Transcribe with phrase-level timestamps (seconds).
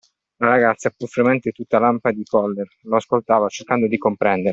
[0.37, 4.49] La ragazza, pur fremente e tutta lampi di collera, lo ascoltava, cercando di comprendere.